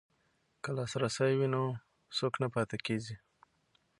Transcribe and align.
که 0.63 0.69
لاسرسی 0.77 1.31
وي 1.37 1.47
نو 1.53 1.63
څوک 2.17 2.33
نه 2.41 2.47
پاتې 2.53 2.77
کیږي. 2.85 3.15